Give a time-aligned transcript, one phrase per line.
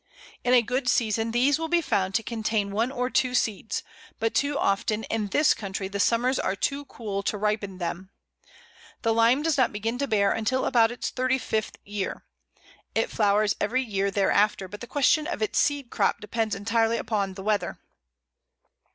[0.43, 3.83] In a good season these will be found to contain one or two seeds,
[4.17, 8.09] but too often in this country the summers are too cool to ripen them.
[9.03, 12.25] The Lime does not begin to bear until about its thirty fifth year.
[12.95, 17.35] It flowers every year thereafter, but the question of its seed crop depends entirely upon
[17.35, 17.77] the weather.